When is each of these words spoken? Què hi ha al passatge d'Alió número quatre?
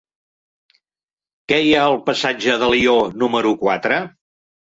Què 1.51 1.59
hi 1.65 1.75
ha 1.75 1.83
al 1.89 1.99
passatge 2.09 2.57
d'Alió 2.63 2.97
número 3.25 3.55
quatre? 3.67 4.01